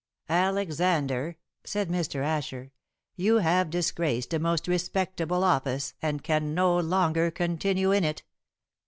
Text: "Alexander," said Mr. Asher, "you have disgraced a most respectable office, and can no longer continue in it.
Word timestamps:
"Alexander," 0.29 1.37
said 1.63 1.87
Mr. 1.87 2.23
Asher, 2.23 2.71
"you 3.15 3.35
have 3.35 3.69
disgraced 3.69 4.33
a 4.33 4.39
most 4.39 4.67
respectable 4.67 5.43
office, 5.43 5.93
and 6.01 6.23
can 6.23 6.55
no 6.55 6.75
longer 6.79 7.29
continue 7.29 7.91
in 7.91 8.03
it. 8.03 8.23